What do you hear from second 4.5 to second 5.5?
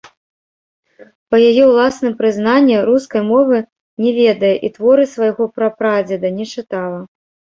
і творы свайго